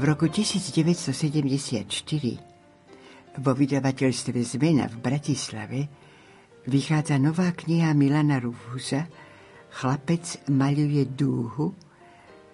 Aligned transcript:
V 0.00 0.08
roku 0.08 0.32
1974 0.32 1.84
vo 3.36 3.52
vydavateľstve 3.52 4.38
Zmena 4.40 4.88
v 4.88 4.96
Bratislave 4.96 5.92
vychádza 6.64 7.20
nová 7.20 7.52
kniha 7.52 7.92
Milana 7.92 8.40
Rufusa 8.40 9.04
Chlapec 9.68 10.48
maľuje 10.48 11.04
dúhu 11.04 11.76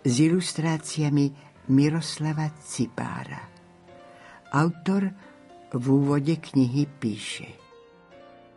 s 0.02 0.14
ilustráciami 0.18 1.30
Miroslava 1.70 2.50
Cipára. 2.66 3.46
Autor 4.50 5.06
v 5.70 5.84
úvode 5.86 6.42
knihy 6.42 6.90
píše 6.98 7.46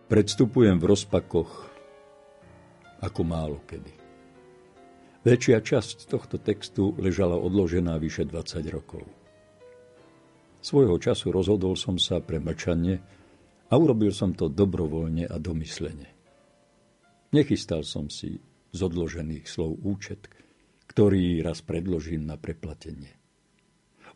Predstupujem 0.10 0.82
v 0.82 0.90
rozpakoch 0.90 1.70
ako 3.06 3.22
málo 3.22 3.62
kedy. 3.70 3.99
Väčšia 5.30 5.62
časť 5.62 6.10
tohto 6.10 6.42
textu 6.42 6.98
ležala 6.98 7.38
odložená 7.38 8.02
vyše 8.02 8.26
20 8.26 8.66
rokov. 8.74 9.06
Svojho 10.58 10.98
času 10.98 11.30
rozhodol 11.30 11.78
som 11.78 12.02
sa 12.02 12.18
pre 12.18 12.42
mlčanie 12.42 12.98
a 13.70 13.78
urobil 13.78 14.10
som 14.10 14.34
to 14.34 14.50
dobrovoľne 14.50 15.30
a 15.30 15.38
domyslene. 15.38 16.10
Nechystal 17.30 17.86
som 17.86 18.10
si 18.10 18.42
z 18.74 18.80
odložených 18.82 19.46
slov 19.46 19.78
účet, 19.86 20.34
ktorý 20.90 21.46
raz 21.46 21.62
predložím 21.62 22.26
na 22.26 22.34
preplatenie. 22.34 23.14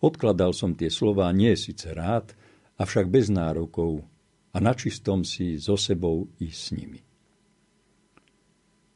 Odkladal 0.02 0.50
som 0.58 0.74
tie 0.74 0.90
slová 0.90 1.30
nie 1.30 1.54
síce 1.54 1.94
rád, 1.94 2.34
avšak 2.82 3.14
bez 3.14 3.30
nárokov 3.30 4.02
a 4.50 4.58
načistom 4.58 5.22
si 5.22 5.62
so 5.62 5.78
sebou 5.78 6.26
i 6.42 6.50
s 6.50 6.74
nimi. 6.74 7.13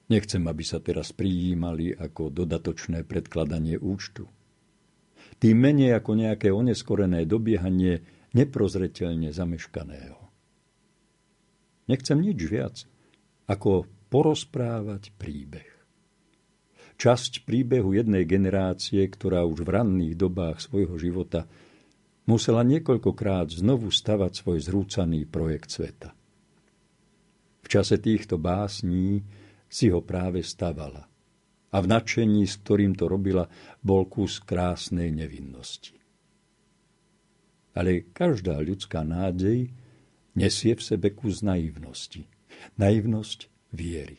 Nechcem, 0.08 0.40
aby 0.48 0.64
sa 0.64 0.80
teraz 0.80 1.12
prijímali 1.12 1.92
ako 1.92 2.32
dodatočné 2.32 3.04
predkladanie 3.04 3.76
účtu. 3.76 4.24
Tým 5.38 5.58
menej 5.60 6.00
ako 6.00 6.16
nejaké 6.16 6.48
oneskorené 6.50 7.28
dobiehanie 7.28 8.02
neprozreteľne 8.32 9.36
zameškaného. 9.36 10.20
Nechcem 11.92 12.20
nič 12.20 12.40
viac, 12.48 12.76
ako 13.48 13.88
porozprávať 14.08 15.12
príbeh. 15.16 15.68
Časť 16.98 17.46
príbehu 17.46 17.94
jednej 17.94 18.26
generácie, 18.26 19.06
ktorá 19.06 19.46
už 19.46 19.62
v 19.62 19.70
ranných 19.70 20.16
dobách 20.18 20.64
svojho 20.64 20.98
života 20.98 21.46
musela 22.26 22.66
niekoľkokrát 22.66 23.54
znovu 23.54 23.94
stavať 23.94 24.32
svoj 24.42 24.60
zrúcaný 24.66 25.30
projekt 25.30 25.70
sveta. 25.72 26.12
V 27.62 27.68
čase 27.70 28.00
týchto 28.00 28.40
básní 28.40 29.22
si 29.68 29.92
ho 29.92 30.00
práve 30.04 30.44
stavala 30.44 31.08
a 31.72 31.78
v 31.84 31.86
nadšení, 31.86 32.48
s 32.48 32.64
ktorým 32.64 32.96
to 32.96 33.12
robila, 33.12 33.46
bol 33.84 34.08
kus 34.08 34.40
krásnej 34.40 35.12
nevinnosti. 35.12 36.00
Ale 37.78 38.10
každá 38.10 38.58
ľudská 38.58 39.06
nádej 39.06 39.70
nesie 40.34 40.74
v 40.74 40.82
sebe 40.82 41.14
kus 41.14 41.46
naivnosti. 41.46 42.26
Naivnosť 42.80 43.70
viery. 43.76 44.18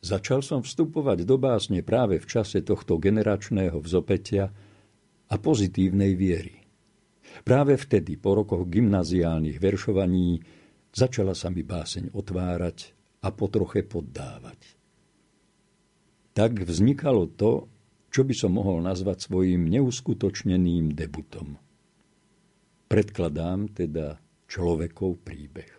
Začal 0.00 0.40
som 0.40 0.64
vstupovať 0.64 1.28
do 1.28 1.36
básne 1.36 1.84
práve 1.84 2.16
v 2.16 2.24
čase 2.24 2.64
tohto 2.64 2.96
generačného 2.96 3.76
vzopetia 3.84 4.48
a 5.28 5.34
pozitívnej 5.36 6.16
viery. 6.16 6.56
Práve 7.44 7.76
vtedy, 7.76 8.16
po 8.16 8.40
rokoch 8.40 8.64
gymnaziálnych 8.64 9.60
veršovaní, 9.60 10.40
začala 10.88 11.36
sa 11.36 11.52
mi 11.52 11.60
báseň 11.60 12.16
otvárať 12.16 12.99
a 13.20 13.28
potroche 13.32 13.84
poddávať. 13.84 14.60
Tak 16.32 16.64
vznikalo 16.64 17.28
to, 17.36 17.68
čo 18.10 18.26
by 18.26 18.34
som 18.34 18.56
mohol 18.56 18.82
nazvať 18.82 19.28
svojim 19.28 19.68
neuskutočneným 19.70 20.96
debutom. 20.96 21.60
Predkladám 22.90 23.70
teda 23.70 24.18
človekov 24.50 25.22
príbeh. 25.22 25.70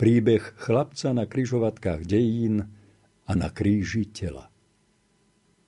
Príbeh 0.00 0.42
chlapca 0.56 1.12
na 1.12 1.28
kryžovatkách 1.28 2.06
dejín 2.08 2.64
a 3.28 3.32
na 3.36 3.52
kríži 3.52 4.08
tela. 4.08 4.48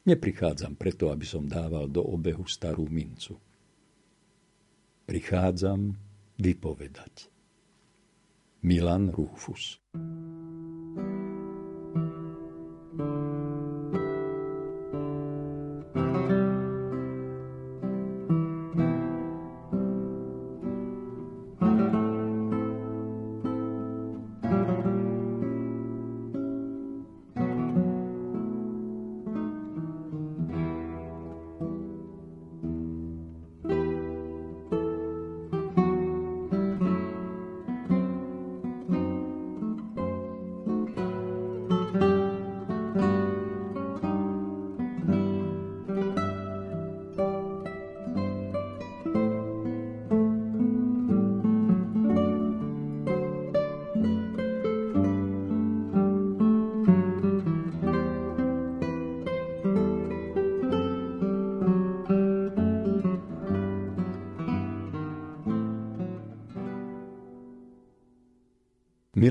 Neprichádzam 0.09 0.81
preto, 0.81 1.13
aby 1.13 1.29
som 1.29 1.45
dával 1.45 1.87
do 1.93 2.01
obehu 2.01 2.49
starú 2.49 2.89
mincu. 2.89 3.37
Prichádzam 5.05 5.93
vypovedať. 6.41 7.30
Milan 8.63 9.09
Rufus. 9.09 9.81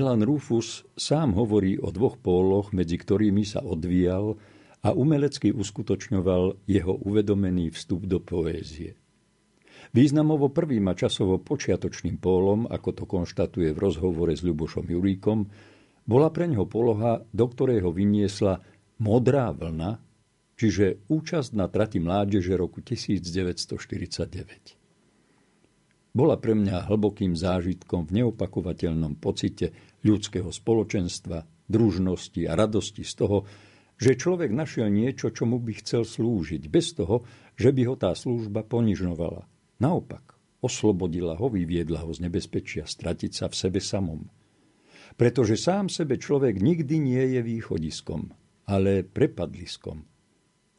Milan 0.00 0.24
Rufus 0.24 0.88
sám 0.96 1.36
hovorí 1.36 1.76
o 1.76 1.92
dvoch 1.92 2.16
póloch, 2.16 2.72
medzi 2.72 2.96
ktorými 2.96 3.44
sa 3.44 3.60
odvíjal 3.60 4.32
a 4.80 4.96
umelecky 4.96 5.52
uskutočňoval 5.52 6.64
jeho 6.64 6.96
uvedomený 7.04 7.68
vstup 7.76 8.08
do 8.08 8.16
poézie. 8.16 8.96
Významovo 9.92 10.48
prvým 10.48 10.88
a 10.88 10.96
časovo 10.96 11.36
počiatočným 11.36 12.16
pólom, 12.16 12.64
ako 12.64 12.96
to 12.96 13.04
konštatuje 13.04 13.76
v 13.76 13.78
rozhovore 13.92 14.32
s 14.32 14.40
Ľubošom 14.40 14.88
Juríkom, 14.88 15.52
bola 16.08 16.32
pre 16.32 16.48
ňoho 16.48 16.64
poloha, 16.64 17.20
do 17.28 17.44
ktorej 17.52 17.84
ho 17.84 17.92
vyniesla 17.92 18.56
Modrá 19.04 19.52
vlna, 19.52 20.00
čiže 20.56 21.04
účasť 21.12 21.52
na 21.52 21.68
trati 21.68 22.00
mládeže 22.00 22.56
roku 22.56 22.80
1949 22.80 24.79
bola 26.10 26.36
pre 26.38 26.58
mňa 26.58 26.90
hlbokým 26.90 27.38
zážitkom 27.38 28.10
v 28.10 28.22
neopakovateľnom 28.22 29.18
pocite 29.18 29.70
ľudského 30.02 30.50
spoločenstva, 30.50 31.46
družnosti 31.70 32.42
a 32.50 32.52
radosti 32.58 33.06
z 33.06 33.14
toho, 33.14 33.38
že 34.00 34.16
človek 34.16 34.50
našiel 34.50 34.88
niečo, 34.88 35.28
čomu 35.30 35.60
by 35.60 35.76
chcel 35.84 36.08
slúžiť, 36.08 36.66
bez 36.72 36.96
toho, 36.96 37.22
že 37.54 37.70
by 37.70 37.82
ho 37.84 37.94
tá 38.00 38.16
služba 38.16 38.64
ponižovala. 38.64 39.44
Naopak, 39.78 40.34
oslobodila 40.64 41.36
ho, 41.36 41.46
vyviedla 41.52 42.02
ho 42.02 42.10
z 42.10 42.24
nebezpečia 42.24 42.88
stratiť 42.88 43.32
sa 43.32 43.46
v 43.52 43.58
sebe 43.60 43.80
samom. 43.80 44.24
Pretože 45.20 45.60
sám 45.60 45.92
sebe 45.92 46.16
človek 46.16 46.58
nikdy 46.58 46.96
nie 46.96 47.24
je 47.36 47.40
východiskom, 47.44 48.32
ale 48.64 49.04
prepadliskom. 49.04 50.00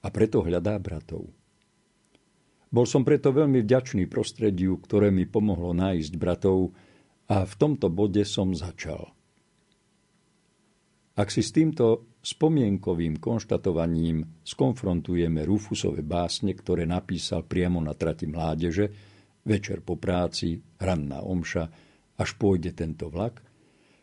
A 0.01 0.07
preto 0.09 0.41
hľadá 0.41 0.81
bratov. 0.81 1.29
Bol 2.71 2.87
som 2.87 3.03
preto 3.03 3.35
veľmi 3.35 3.67
vďačný 3.67 4.07
prostrediu, 4.07 4.79
ktoré 4.79 5.11
mi 5.11 5.27
pomohlo 5.27 5.75
nájsť 5.75 6.13
bratov 6.15 6.71
a 7.27 7.43
v 7.43 7.53
tomto 7.59 7.91
bode 7.91 8.23
som 8.23 8.55
začal. 8.55 9.11
Ak 11.19 11.27
si 11.27 11.43
s 11.43 11.51
týmto 11.51 12.15
spomienkovým 12.23 13.19
konštatovaním 13.19 14.23
skonfrontujeme 14.47 15.43
Rufusové 15.43 15.99
básne, 15.99 16.55
ktoré 16.55 16.87
napísal 16.87 17.43
priamo 17.43 17.83
na 17.83 17.91
trati 17.91 18.31
mládeže, 18.31 18.87
večer 19.43 19.83
po 19.83 19.99
práci, 19.99 20.55
ranná 20.79 21.19
omša, 21.19 21.67
až 22.15 22.29
pôjde 22.39 22.71
tento 22.71 23.11
vlak, 23.11 23.43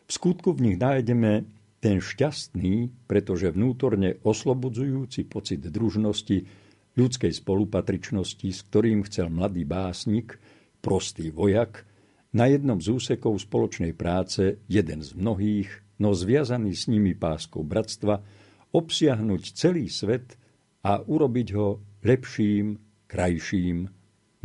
v 0.05 0.11
skutku 0.13 0.53
v 0.53 0.69
nich 0.69 0.77
nájdeme 0.77 1.45
ten 1.79 2.03
šťastný, 2.03 3.07
pretože 3.07 3.49
vnútorne 3.49 4.19
oslobodzujúci 4.21 5.25
pocit 5.25 5.63
družnosti, 5.63 6.68
ľudskej 6.99 7.31
spolupatričnosti, 7.31 8.49
s 8.51 8.59
ktorým 8.67 9.07
chcel 9.07 9.31
mladý 9.31 9.63
básnik, 9.63 10.35
prostý 10.83 11.31
vojak, 11.31 11.87
na 12.35 12.45
jednom 12.45 12.77
z 12.77 12.93
úsekov 12.93 13.41
spoločnej 13.41 13.95
práce, 13.97 14.61
jeden 14.69 15.01
z 15.01 15.17
mnohých, 15.17 15.69
no 15.97 16.13
zviazaný 16.13 16.77
s 16.77 16.85
nimi 16.85 17.17
páskou 17.17 17.65
bratstva, 17.65 18.21
obsiahnuť 18.69 19.41
celý 19.57 19.89
svet 19.89 20.37
a 20.85 21.01
urobiť 21.01 21.47
ho 21.57 21.81
lepším, 22.05 22.77
krajším, 23.09 23.89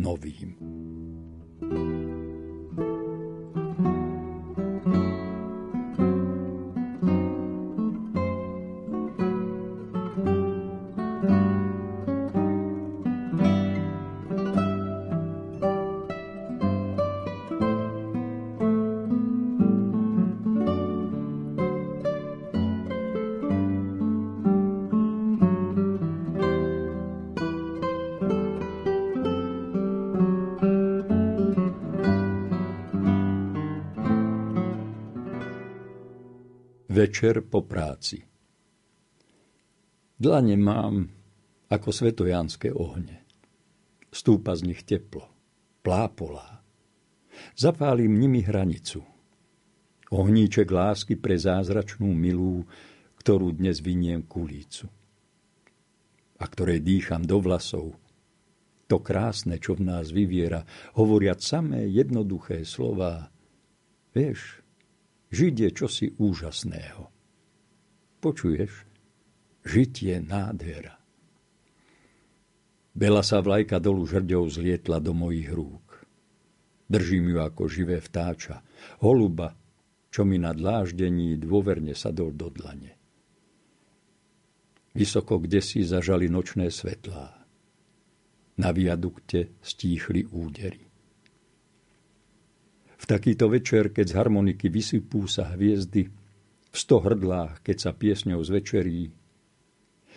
novým. 0.00 0.50
Večer 37.14 37.46
po 37.46 37.62
práci. 37.62 38.18
Dlane 40.18 40.58
mám 40.58 41.06
ako 41.70 41.94
svetojánske 41.94 42.74
ohne. 42.74 43.22
Stúpa 44.10 44.58
z 44.58 44.66
nich 44.66 44.82
teplo, 44.82 45.30
plápolá. 45.86 46.66
Zapálim 47.54 48.18
nimi 48.18 48.42
hranicu. 48.42 49.06
Ohníček 50.10 50.66
lásky 50.66 51.14
pre 51.14 51.38
zázračnú 51.38 52.10
milú, 52.10 52.66
ktorú 53.22 53.54
dnes 53.54 53.78
vyniem 53.78 54.26
kulícu. 54.26 54.90
A 56.42 56.44
ktorej 56.50 56.82
dýcham 56.82 57.22
do 57.22 57.38
vlasov. 57.38 57.94
To 58.90 58.98
krásne, 58.98 59.62
čo 59.62 59.78
v 59.78 59.86
nás 59.86 60.10
vyviera, 60.10 60.66
hovoriať 60.98 61.38
samé 61.38 61.86
jednoduché 61.86 62.66
slová. 62.66 63.30
Vieš, 64.10 64.63
Žiť 65.34 65.54
je 65.66 65.70
čosi 65.74 66.06
úžasného. 66.14 67.10
Počuješ? 68.22 68.72
Žiť 69.66 69.92
je 70.06 70.16
nádhera. 70.22 70.94
Bela 72.94 73.26
sa 73.26 73.42
vlajka 73.42 73.82
dolu 73.82 74.06
žrďou 74.06 74.46
zlietla 74.46 75.02
do 75.02 75.10
mojich 75.10 75.50
rúk. 75.50 76.06
Držím 76.86 77.34
ju 77.34 77.38
ako 77.42 77.66
živé 77.66 77.98
vtáča, 77.98 78.62
holuba, 79.02 79.58
čo 80.14 80.22
mi 80.22 80.38
na 80.38 80.54
dláždení 80.54 81.34
dôverne 81.42 81.98
sadol 81.98 82.30
do 82.30 82.54
dlane. 82.54 82.94
Vysoko 84.94 85.42
kde 85.42 85.58
si 85.58 85.82
zažali 85.82 86.30
nočné 86.30 86.70
svetlá. 86.70 87.34
Na 88.62 88.70
viadukte 88.70 89.58
stíchli 89.58 90.22
údery. 90.30 90.93
V 93.04 93.12
takýto 93.12 93.52
večer, 93.52 93.92
keď 93.92 94.06
z 94.08 94.16
harmoniky 94.16 94.72
vysypú 94.72 95.28
sa 95.28 95.52
hviezdy, 95.52 96.08
v 96.08 96.76
sto 96.80 97.04
hrdlách, 97.04 97.60
keď 97.60 97.76
sa 97.76 97.92
piesňou 97.92 98.40
zvečerí, 98.40 99.12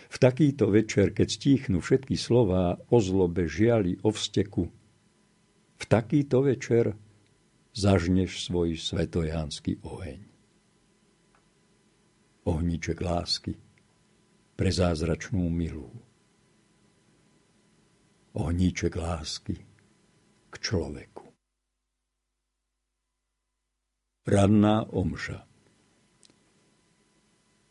v 0.08 0.16
takýto 0.16 0.72
večer, 0.72 1.12
keď 1.12 1.28
stíchnu 1.28 1.84
všetky 1.84 2.16
slová 2.16 2.80
o 2.88 2.96
zlobe, 2.96 3.44
žiali, 3.44 4.00
o 4.00 4.08
vsteku, 4.08 4.72
v 5.76 5.84
takýto 5.84 6.40
večer 6.40 6.96
zažneš 7.76 8.48
svoj 8.48 8.80
svetojánsky 8.80 9.84
oheň. 9.84 10.24
Ohníček 12.48 13.04
lásky 13.04 13.52
pre 14.56 14.72
zázračnú 14.72 15.44
milú. 15.52 15.92
Ohníček 18.32 18.96
lásky 18.96 19.60
k 20.48 20.54
človeku. 20.56 21.27
Ranná 24.28 24.84
omša 24.92 25.40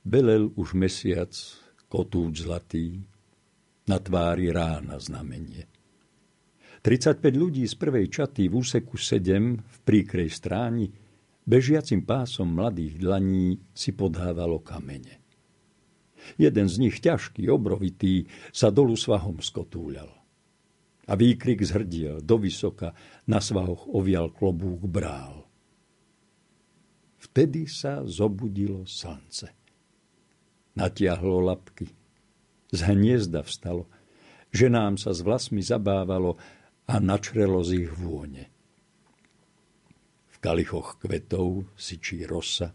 Belel 0.02 0.50
už 0.58 0.74
mesiac, 0.74 1.30
kotúč 1.86 2.50
zlatý, 2.50 2.98
na 3.86 4.02
tvári 4.02 4.50
rána 4.50 4.98
znamenie. 4.98 5.70
35 6.82 7.22
ľudí 7.38 7.62
z 7.62 7.78
prvej 7.78 8.10
čaty 8.10 8.50
v 8.50 8.58
úseku 8.58 8.98
7 8.98 9.54
v 9.62 9.78
príkrej 9.86 10.34
stráni 10.34 10.90
bežiacim 11.46 12.02
pásom 12.02 12.50
mladých 12.50 13.06
dlaní 13.06 13.62
si 13.78 13.94
podávalo 13.94 14.58
kamene. 14.58 15.22
Jeden 16.42 16.66
z 16.66 16.76
nich, 16.82 16.98
ťažký, 16.98 17.54
obrovitý, 17.54 18.26
sa 18.50 18.74
dolu 18.74 18.98
svahom 18.98 19.46
skotúľal. 19.46 20.10
A 21.06 21.14
výkrik 21.14 21.62
zhrdiel 21.62 22.26
do 22.26 22.42
vysoka, 22.42 22.98
na 23.30 23.38
svahoch 23.46 23.86
ovial 23.94 24.34
klobúk 24.34 24.90
brál. 24.90 25.47
Vtedy 27.32 27.70
sa 27.70 28.02
zobudilo 28.02 28.88
slnce. 28.88 29.54
Natiahlo 30.78 31.42
lapky. 31.42 31.90
Z 32.74 32.80
hniezda 32.94 33.46
vstalo. 33.46 33.90
Ženám 34.54 34.98
sa 34.98 35.14
s 35.14 35.22
vlasmi 35.22 35.62
zabávalo 35.62 36.38
a 36.88 36.98
načrelo 37.04 37.62
z 37.62 37.86
ich 37.86 37.94
vône. 37.94 38.50
V 40.32 40.36
kalichoch 40.40 41.02
kvetov 41.02 41.68
syčí 41.76 42.24
rosa. 42.24 42.74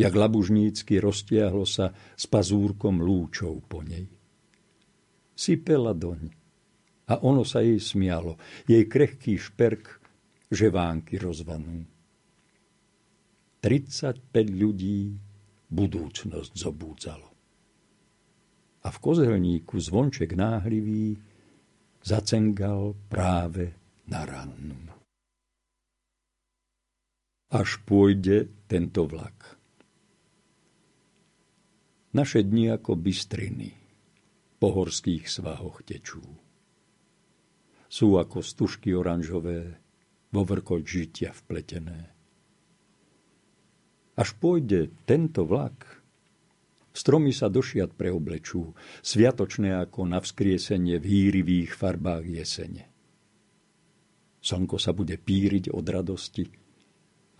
Jak 0.00 0.14
labužnícky 0.16 0.96
roztiahlo 1.02 1.68
sa 1.68 1.92
s 1.92 2.24
pazúrkom 2.24 3.02
lúčov 3.04 3.60
po 3.68 3.84
nej. 3.84 4.08
Sypela 5.36 5.92
doň 5.92 6.30
a 7.10 7.18
ono 7.26 7.42
sa 7.42 7.58
jej 7.60 7.82
smialo, 7.82 8.38
jej 8.70 8.86
krehký 8.86 9.34
šperk, 9.34 9.98
že 10.46 10.70
vánky 10.70 11.18
rozvanú. 11.18 11.82
35 13.60 14.32
ľudí 14.56 15.20
budúcnosť 15.68 16.52
zobúdzalo. 16.56 17.28
A 18.80 18.88
v 18.88 18.96
kozelníku 18.96 19.76
zvonček 19.76 20.32
náhlivý 20.32 21.20
zacengal 22.00 22.96
práve 23.12 23.76
na 24.08 24.24
rannu. 24.24 24.80
Až 27.52 27.84
pôjde 27.84 28.48
tento 28.64 29.04
vlak. 29.04 29.60
Naše 32.16 32.40
dni 32.40 32.80
ako 32.80 32.96
bystriny 32.96 33.76
po 34.56 34.72
horských 34.72 35.28
svahoch 35.28 35.84
tečú. 35.84 36.24
Sú 37.92 38.16
ako 38.16 38.40
stužky 38.40 38.96
oranžové, 38.96 39.76
vo 40.30 40.46
vrkoť 40.46 40.82
žitia 40.86 41.34
vpletené 41.34 42.19
až 44.20 44.36
pôjde 44.36 44.92
tento 45.08 45.48
vlak, 45.48 46.04
stromy 46.92 47.32
sa 47.32 47.48
došiat 47.48 47.96
preoblečú, 47.96 48.76
sviatočné 49.00 49.80
ako 49.80 50.04
na 50.04 50.20
vzkriesenie 50.20 51.00
v 51.00 51.08
hýrivých 51.08 51.72
farbách 51.72 52.28
jesene. 52.28 52.84
Slnko 54.44 54.76
sa 54.76 54.92
bude 54.92 55.16
píriť 55.16 55.72
od 55.72 55.84
radosti 55.88 56.44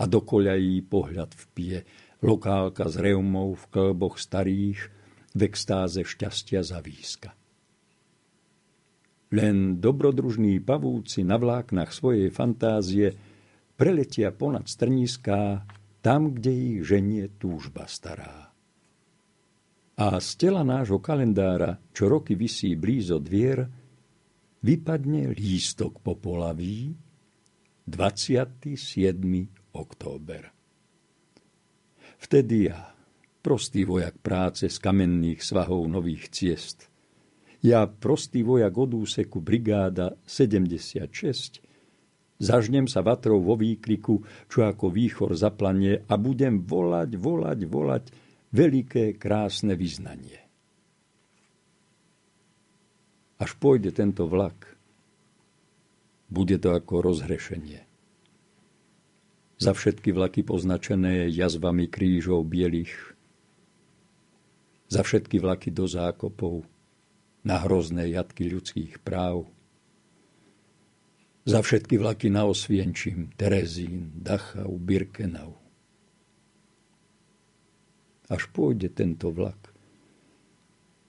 a 0.00 0.08
do 0.08 0.25
koľají 0.25 0.80
pohľad 0.88 1.37
vpije, 1.37 1.78
lokálka 2.25 2.88
s 2.88 2.96
reumou 2.96 3.52
v 3.52 3.64
klboch 3.68 4.16
starých, 4.16 4.80
v 5.37 5.40
extáze 5.44 6.00
šťastia 6.00 6.64
zavíska. 6.64 7.37
Len 9.30 9.78
dobrodružní 9.78 10.58
pavúci 10.64 11.22
na 11.22 11.38
vláknach 11.38 11.94
svojej 11.94 12.32
fantázie 12.34 13.14
preletia 13.78 14.34
ponad 14.34 14.66
strniská 14.66 15.62
tam, 16.00 16.37
kde 16.37 16.52
ich 16.52 16.78
ženie 16.85 17.28
túžba 17.37 17.85
stará. 17.88 18.50
A 20.00 20.16
z 20.16 20.30
tela 20.40 20.64
nášho 20.64 20.97
kalendára, 20.97 21.76
čo 21.92 22.09
roky 22.09 22.33
visí 22.33 22.73
blízo 22.73 23.21
dvier, 23.21 23.69
vypadne 24.64 25.37
lístok 25.37 26.00
popolaví 26.00 26.97
27. 27.85 28.73
október. 29.76 30.42
Vtedy 32.21 32.73
ja, 32.73 32.92
prostý 33.45 33.85
vojak 33.85 34.21
práce 34.21 34.69
z 34.69 34.76
kamenných 34.80 35.45
svahov 35.45 35.85
nových 35.88 36.33
ciest, 36.33 36.90
ja, 37.61 37.85
prostý 37.85 38.40
vojak 38.40 38.73
od 38.73 39.04
úseku 39.04 39.45
brigáda 39.45 40.16
76, 40.25 41.61
Zažnem 42.40 42.88
sa 42.88 43.04
vatrou 43.04 43.44
vo 43.44 43.52
výkriku, 43.52 44.25
čo 44.49 44.64
ako 44.64 44.88
výchor 44.88 45.37
zaplanie 45.37 46.09
a 46.09 46.16
budem 46.16 46.64
volať, 46.64 47.20
volať, 47.20 47.61
volať 47.68 48.04
veľké, 48.56 49.20
krásne 49.20 49.76
vyznanie. 49.76 50.40
Až 53.37 53.56
pôjde 53.61 53.92
tento 53.92 54.25
vlak, 54.25 54.76
bude 56.32 56.56
to 56.56 56.73
ako 56.73 57.04
rozhrešenie. 57.04 57.85
Za 59.61 59.76
všetky 59.76 60.09
vlaky 60.16 60.40
poznačené 60.40 61.28
jazvami 61.28 61.92
krížov 61.92 62.49
bielých, 62.49 62.97
za 64.88 65.04
všetky 65.04 65.37
vlaky 65.37 65.68
do 65.68 65.85
zákopov, 65.85 66.64
na 67.44 67.61
hrozné 67.64 68.12
jatky 68.12 68.49
ľudských 68.49 69.00
práv. 69.00 69.49
Za 71.49 71.64
všetky 71.64 71.97
vlaky 71.97 72.28
na 72.28 72.44
Osvienčím, 72.44 73.32
Terezín, 73.32 74.12
Dachau, 74.12 74.76
Birkenau. 74.76 75.56
Až 78.30 78.47
pôjde 78.52 78.92
tento 78.92 79.32
vlak, 79.32 79.73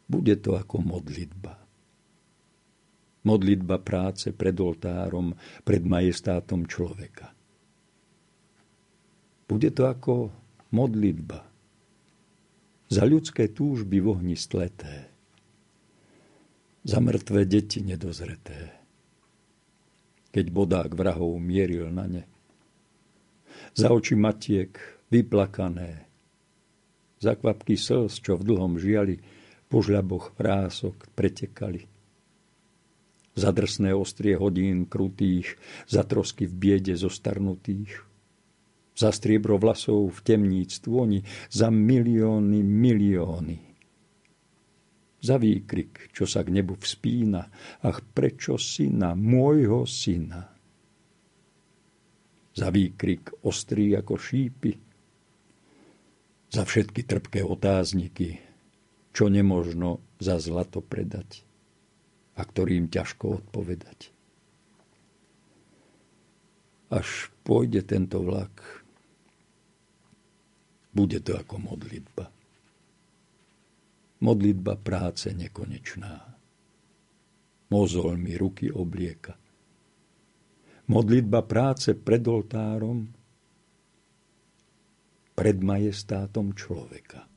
bude 0.10 0.36
to 0.40 0.58
ako 0.58 0.82
modlitba. 0.82 1.56
Modlitba 3.22 3.78
práce 3.78 4.34
pred 4.34 4.58
oltárom, 4.58 5.38
pred 5.62 5.86
majestátom 5.86 6.66
človeka. 6.66 7.30
Bude 9.46 9.70
to 9.70 9.86
ako 9.86 10.34
modlitba 10.74 11.46
za 12.92 13.08
ľudské 13.08 13.52
túžby 13.54 14.04
v 14.04 14.08
ohni 14.18 14.36
stleté, 14.36 15.12
za 16.82 16.98
mŕtve 16.98 17.46
deti 17.46 17.86
nedozreté, 17.86 18.81
keď 20.32 20.46
bodák 20.50 20.92
vrahov 20.96 21.38
mieril 21.38 21.92
na 21.92 22.08
ne, 22.08 22.24
za 23.76 23.92
oči 23.92 24.16
matiek 24.16 24.76
vyplakané, 25.12 26.08
za 27.22 27.38
kvapky 27.38 27.78
slz, 27.78 28.20
čo 28.20 28.36
v 28.40 28.48
dlhom 28.48 28.82
žiali, 28.82 29.22
po 29.72 29.80
žľaboch 29.80 30.36
vrások 30.36 31.08
pretekali. 31.16 31.88
Za 33.32 33.56
drsné 33.56 33.96
ostrie 33.96 34.36
hodín 34.36 34.84
krutých, 34.84 35.56
za 35.88 36.04
trosky 36.04 36.44
v 36.44 36.54
biede 36.58 37.00
zostarnutých, 37.00 38.04
za 38.92 39.16
striebro 39.16 39.56
vlasov 39.56 40.12
v 40.12 40.20
temníc 40.20 40.84
tvoni, 40.84 41.24
za 41.48 41.72
milióny, 41.72 42.60
milióny. 42.60 43.71
Za 45.22 45.38
výkrik, 45.38 46.10
čo 46.10 46.26
sa 46.26 46.42
k 46.42 46.50
nebu 46.50 46.82
vspína, 46.82 47.46
ach 47.86 48.02
prečo 48.02 48.58
syna, 48.58 49.14
môjho 49.14 49.86
syna. 49.86 50.50
Za 52.58 52.68
výkrik 52.74 53.46
ostrý 53.46 53.94
ako 53.94 54.18
šípy, 54.18 54.74
za 56.52 56.66
všetky 56.66 57.06
trpké 57.06 57.46
otázniky, 57.46 58.42
čo 59.16 59.30
nemožno 59.32 60.04
za 60.20 60.42
zlato 60.42 60.82
predať 60.84 61.46
a 62.36 62.42
ktorým 62.42 62.90
ťažko 62.90 63.46
odpovedať. 63.46 64.12
Až 66.92 67.32
pôjde 67.48 67.88
tento 67.88 68.20
vlak, 68.20 68.84
bude 70.92 71.24
to 71.24 71.40
ako 71.40 71.56
modlitba. 71.56 72.41
Modlitba 74.22 74.78
práce 74.78 75.34
nekonečná. 75.34 76.38
Mozol 77.74 78.22
mi 78.22 78.38
ruky 78.38 78.70
oblieka. 78.70 79.34
Modlitba 80.92 81.42
práce 81.42 81.96
pred 81.98 82.22
oltárom, 82.28 83.10
pred 85.34 85.58
majestátom 85.64 86.54
človeka. 86.54 87.31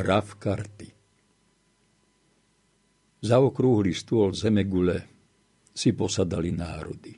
Hra 0.00 0.24
v 0.24 0.32
karty. 0.40 0.88
Za 3.20 3.36
okrúhly 3.36 3.92
stôl 3.92 4.32
zemegule 4.32 5.04
si 5.76 5.92
posadali 5.92 6.48
národy. 6.56 7.12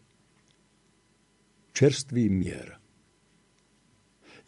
Čerstvý 1.70 2.26
mier. 2.26 2.74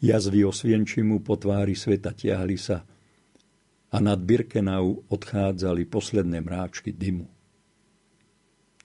Jazvy 0.03 0.43
osvienčimu 0.43 1.23
po 1.23 1.39
tvári 1.39 1.79
sveta 1.79 2.11
tiahli 2.11 2.59
sa 2.59 2.83
a 3.95 3.97
nad 4.03 4.19
Birkenau 4.19 5.07
odchádzali 5.07 5.87
posledné 5.87 6.43
mráčky 6.43 6.91
dymu. 6.91 7.31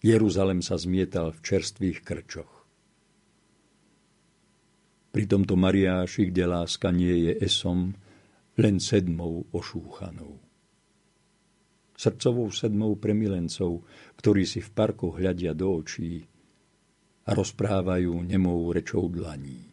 Jeruzalem 0.00 0.62
sa 0.62 0.78
zmietal 0.78 1.34
v 1.34 1.42
čerstvých 1.42 1.98
krčoch. 2.06 2.52
Pri 5.10 5.26
tomto 5.26 5.58
Mariáši, 5.58 6.30
kde 6.30 6.46
láska 6.46 6.94
nie 6.94 7.26
je 7.26 7.32
esom, 7.42 7.98
len 8.60 8.76
sedmou 8.76 9.48
ošúchanou. 9.56 10.36
Srdcovou 11.96 12.52
sedmou 12.52 12.96
pre 13.00 13.16
milencov, 13.16 13.84
ktorí 14.20 14.44
si 14.44 14.60
v 14.60 14.70
parku 14.72 15.16
hľadia 15.16 15.56
do 15.56 15.80
očí 15.80 16.24
a 17.24 17.30
rozprávajú 17.32 18.12
nemou 18.24 18.68
rečou 18.72 19.08
dlaní. 19.08 19.68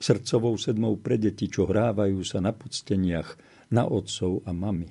Srdcovou 0.00 0.58
sedmou 0.58 0.98
pre 0.98 1.20
deti, 1.20 1.46
čo 1.46 1.70
hrávajú 1.70 2.22
sa 2.26 2.42
na 2.42 2.50
podsteniach 2.50 3.36
na 3.70 3.86
otcov 3.86 4.42
a 4.46 4.50
mami. 4.50 4.90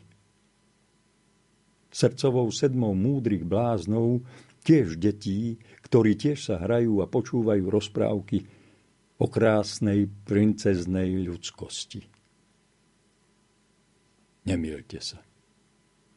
Srdcovou 1.89 2.54
sedmou 2.54 2.94
múdrych 2.94 3.42
bláznov, 3.42 4.22
tiež 4.62 5.01
detí, 5.01 5.58
ktorí 5.82 6.13
tiež 6.13 6.39
sa 6.46 6.56
hrajú 6.62 7.01
a 7.01 7.10
počúvajú 7.10 7.66
rozprávky, 7.66 8.59
o 9.20 9.28
krásnej 9.28 10.08
princeznej 10.24 11.12
ľudskosti. 11.28 12.08
Nemilte 14.48 15.04
sa. 15.04 15.20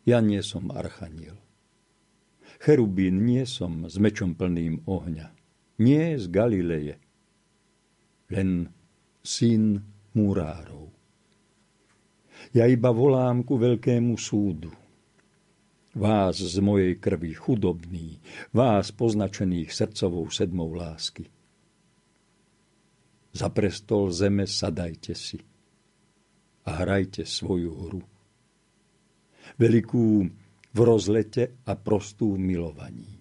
Ja 0.07 0.23
nie 0.23 0.39
som 0.47 0.71
archaniel. 0.71 1.35
Cherubín 2.63 3.27
nie 3.27 3.43
som 3.43 3.91
s 3.91 3.99
mečom 3.99 4.39
plným 4.39 4.87
ohňa. 4.87 5.35
Nie 5.83 6.15
z 6.15 6.31
Galileje. 6.31 6.97
Len 8.31 8.71
syn 9.27 9.83
murárov. 10.15 10.87
Ja 12.55 12.71
iba 12.71 12.95
volám 12.95 13.43
ku 13.43 13.59
veľkému 13.59 14.15
súdu. 14.15 14.71
Vás 15.93 16.39
z 16.39 16.57
mojej 16.63 16.97
krvi 17.03 17.35
chudobný, 17.35 18.23
vás 18.55 18.95
poznačených 18.95 19.75
srdcovou 19.75 20.31
sedmou 20.31 20.71
lásky 20.73 21.42
za 23.33 23.49
prestol 23.49 24.13
zeme 24.13 24.45
sadajte 24.45 25.13
si 25.17 25.41
a 26.63 26.71
hrajte 26.85 27.25
svoju 27.25 27.73
hru. 27.73 28.03
Veľkú 29.59 30.07
v 30.73 30.79
rozlete 30.79 31.65
a 31.67 31.73
prostú 31.75 32.37
v 32.37 32.41
milovaní. 32.41 33.13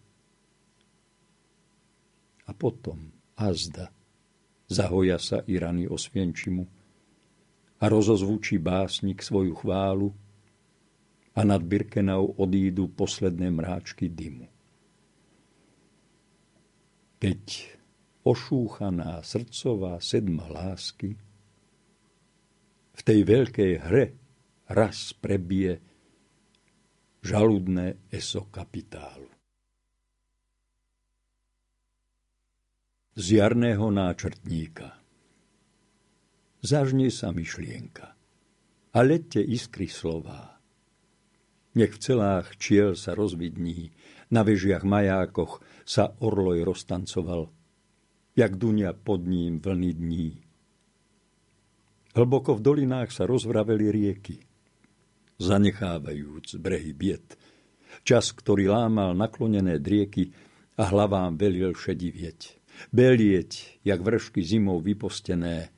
A 2.48 2.52
potom, 2.52 3.12
azda, 3.40 3.90
zahoja 4.68 5.18
sa 5.20 5.44
i 5.48 5.56
rany 5.60 5.88
osvienčimu 5.88 6.64
a 7.82 7.84
rozozvučí 7.90 8.60
básnik 8.62 9.24
svoju 9.24 9.56
chválu 9.58 10.12
a 11.32 11.42
nad 11.48 11.64
Birkenau 11.64 12.36
odídu 12.38 12.92
posledné 12.92 13.48
mráčky 13.52 14.12
dymu. 14.12 14.48
Keď 17.22 17.42
ošúchaná 18.22 19.22
srdcová 19.26 19.98
sedma 19.98 20.46
lásky 20.50 21.18
v 22.92 23.02
tej 23.02 23.20
veľkej 23.26 23.74
hre 23.82 24.06
raz 24.70 25.18
prebije 25.18 25.82
žaludné 27.22 28.10
eso 28.14 28.46
kapitálu. 28.50 29.30
Z 33.12 33.26
jarného 33.42 33.92
náčrtníka 33.92 35.02
Zažne 36.62 37.10
sa 37.10 37.34
myšlienka 37.34 38.14
a 38.94 39.00
lete 39.02 39.42
iskry 39.42 39.90
slová. 39.90 40.62
Nech 41.74 41.98
v 41.98 42.02
celách 42.04 42.54
čiel 42.62 42.94
sa 42.94 43.18
rozvidní, 43.18 43.90
na 44.30 44.46
vežiach 44.46 44.86
majákoch 44.86 45.64
sa 45.88 46.14
orloj 46.22 46.64
roztancoval, 46.68 47.50
jak 48.36 48.56
dunia 48.56 48.94
pod 48.96 49.28
ním 49.28 49.60
vlny 49.60 49.92
dní. 49.94 50.30
Hlboko 52.12 52.60
v 52.60 52.62
dolinách 52.62 53.10
sa 53.16 53.24
rozvraveli 53.24 53.88
rieky, 53.88 54.44
zanechávajúc 55.40 56.60
brehy 56.60 56.92
bied. 56.92 57.40
Čas, 58.04 58.32
ktorý 58.36 58.72
lámal 58.72 59.16
naklonené 59.16 59.80
drieky 59.80 60.32
a 60.80 60.92
hlavám 60.92 61.40
velil 61.40 61.76
šedivieť. 61.76 62.60
Belieť, 62.92 63.80
jak 63.84 64.00
vršky 64.00 64.42
zimou 64.42 64.80
vypostené, 64.80 65.70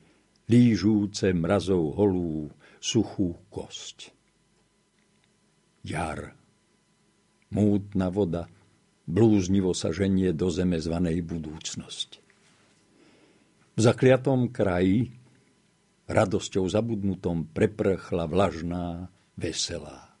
lížúce 0.46 1.34
mrazov 1.34 1.94
holú 1.98 2.50
suchú 2.80 3.38
kosť. 3.50 4.14
Jar. 5.84 6.32
Mútna 7.52 8.08
voda 8.08 8.48
blúznivo 9.04 9.76
sa 9.76 9.92
ženie 9.92 10.32
do 10.32 10.48
zeme 10.48 10.80
zvanej 10.80 11.20
budúcnosť. 11.22 12.23
V 13.74 13.80
zakliatom 13.82 14.54
kraji 14.54 15.10
radosťou 16.06 16.64
zabudnutom 16.70 17.50
preprchla 17.50 18.30
vlažná, 18.30 19.10
veselá. 19.34 20.14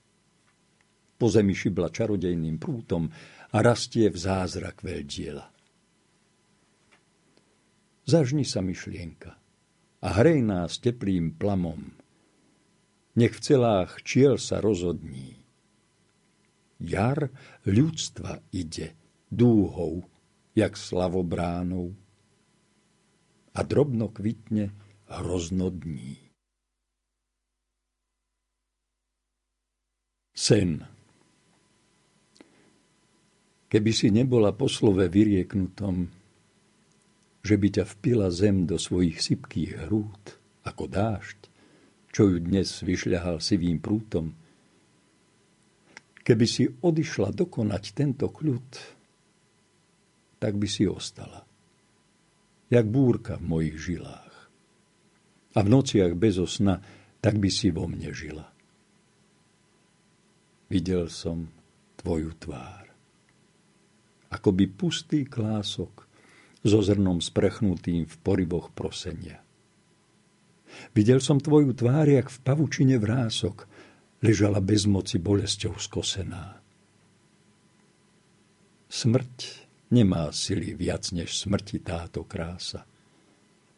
Po 1.14 1.30
zemi 1.30 1.54
šibla 1.54 1.88
čarodejným 1.94 2.58
prútom 2.58 3.06
a 3.54 3.56
rastie 3.62 4.10
v 4.10 4.18
zázrak 4.18 4.82
veľdiela. 4.82 5.46
Zažni 8.04 8.42
sa 8.42 8.60
myšlienka– 8.60 9.38
a 10.04 10.08
hrej 10.20 10.44
nás 10.44 10.76
teplým 10.84 11.32
plamom. 11.32 11.96
Nech 13.16 13.32
v 13.32 13.40
celách 13.40 14.04
čiel 14.04 14.36
sa 14.36 14.60
rozhodní. 14.60 15.40
Jar 16.76 17.32
ľudstva 17.64 18.44
ide 18.52 18.92
dúhou, 19.32 20.04
jak 20.52 20.76
slavobránou 20.76 21.96
a 23.54 23.60
drobno 23.62 24.10
kvitne 24.10 24.74
hroznodní. 25.08 26.18
Sen 30.34 30.82
Keby 33.74 33.90
si 33.90 34.10
nebola 34.14 34.54
po 34.54 34.70
slove 34.70 35.10
vyrieknutom, 35.10 36.06
že 37.42 37.54
by 37.58 37.68
ťa 37.74 37.84
vpila 37.98 38.30
zem 38.30 38.70
do 38.70 38.78
svojich 38.78 39.18
sypkých 39.18 39.86
hrút, 39.86 40.38
ako 40.62 40.86
dážď, 40.86 41.38
čo 42.14 42.30
ju 42.30 42.38
dnes 42.38 42.70
vyšľahal 42.86 43.42
sivým 43.42 43.82
prútom. 43.82 44.30
Keby 46.22 46.46
si 46.46 46.70
odišla 46.70 47.34
dokonať 47.34 47.84
tento 47.98 48.30
kľud, 48.30 48.68
tak 50.38 50.54
by 50.54 50.68
si 50.70 50.86
ostala, 50.86 51.42
jak 52.74 52.86
búrka 52.90 53.38
v 53.38 53.44
mojich 53.46 53.76
žilách. 53.78 54.34
A 55.54 55.62
v 55.62 55.68
nociach 55.70 56.18
bez 56.18 56.42
osna, 56.42 56.82
tak 57.22 57.38
by 57.38 57.46
si 57.46 57.70
vo 57.70 57.86
mne 57.86 58.10
žila. 58.10 58.50
Videl 60.66 61.06
som 61.06 61.46
tvoju 62.02 62.34
tvár. 62.34 62.90
Ako 64.34 64.50
by 64.50 64.66
pustý 64.74 65.22
klások 65.22 66.10
so 66.66 66.82
zrnom 66.82 67.22
sprechnutým 67.22 68.10
v 68.10 68.14
poriboch 68.18 68.74
prosenia. 68.74 69.38
Videl 70.90 71.22
som 71.22 71.38
tvoju 71.38 71.70
tvár, 71.70 72.10
jak 72.10 72.26
v 72.26 72.38
pavučine 72.42 72.98
vrások, 72.98 73.70
ležala 74.24 74.58
bez 74.58 74.90
moci 74.90 75.22
bolesťou 75.22 75.78
skosená. 75.78 76.58
Smrť 78.90 79.63
nemá 79.94 80.34
sily 80.34 80.74
viac 80.74 81.14
než 81.14 81.38
smrti 81.38 81.78
táto 81.78 82.26
krása. 82.26 82.82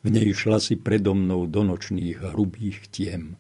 V 0.01 0.09
nej 0.09 0.33
šla 0.33 0.57
si 0.57 0.81
predo 0.81 1.13
mnou 1.13 1.45
do 1.45 1.61
nočných 1.61 2.33
hrubých 2.33 2.89
tiem. 2.89 3.37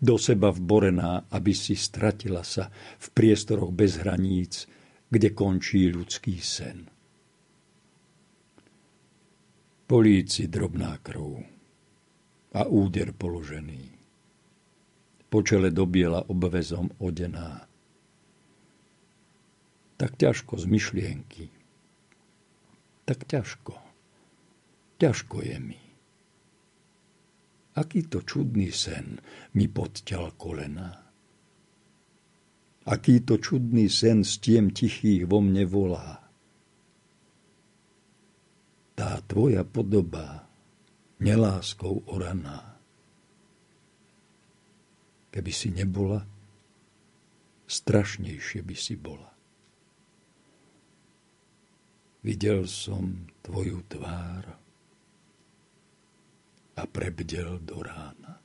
Do 0.00 0.16
seba 0.16 0.48
vborená, 0.48 1.28
aby 1.28 1.52
si 1.52 1.76
stratila 1.76 2.40
sa 2.40 2.72
v 2.96 3.06
priestoroch 3.12 3.68
bez 3.68 4.00
hraníc, 4.00 4.64
kde 5.12 5.36
končí 5.36 5.92
ľudský 5.92 6.40
sen. 6.40 6.88
Po 9.84 10.00
líci 10.00 10.48
drobná 10.48 10.96
krv 11.04 11.44
a 12.54 12.62
úder 12.70 13.12
položený. 13.12 13.90
Po 15.28 15.42
čele 15.42 15.74
dobiela 15.74 16.24
obvezom 16.30 16.88
odená. 17.02 17.66
Tak 20.04 20.20
ťažko 20.20 20.60
z 20.60 20.64
myšlienky. 20.68 21.44
Tak 23.08 23.24
ťažko. 23.24 23.72
Ťažko 25.00 25.36
je 25.40 25.56
mi. 25.56 25.80
Aký 27.80 28.04
to 28.04 28.20
čudný 28.20 28.68
sen 28.68 29.16
mi 29.56 29.64
podťal 29.64 30.36
kolena. 30.36 30.92
Aký 32.84 33.24
to 33.24 33.40
čudný 33.40 33.88
sen 33.88 34.28
z 34.28 34.32
tiem 34.44 34.76
tichých 34.76 35.24
vo 35.24 35.40
mne 35.40 35.64
volá 35.64 36.20
tá 38.94 39.18
tvoja 39.26 39.66
podoba 39.66 40.46
neláskou 41.18 42.06
oraná. 42.06 42.78
Keby 45.34 45.50
si 45.50 45.74
nebola, 45.74 46.22
strašnejšie 47.66 48.62
by 48.62 48.76
si 48.78 48.94
bola. 48.94 49.33
Videl 52.24 52.64
som 52.64 53.28
tvoju 53.44 53.84
tvár 53.84 54.56
a 56.74 56.82
prebdel 56.88 57.60
do 57.60 57.84
rána. 57.84 58.43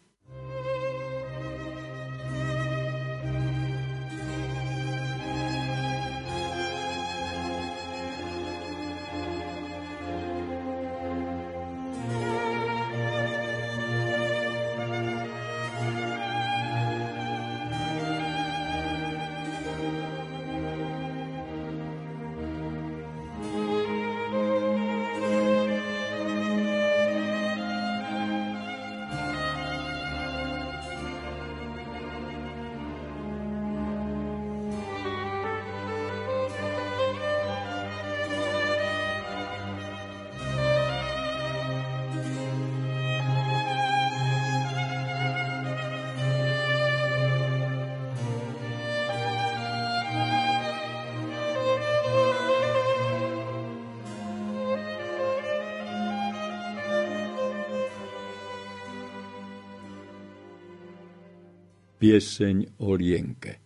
Pieseň 62.00 62.80
o 62.80 62.96
lienke 62.96 63.60